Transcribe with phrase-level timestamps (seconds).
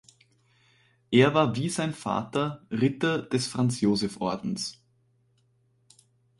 [1.11, 4.81] Er war wie sein Vater Ritter des Franz-Joseph-Ordens.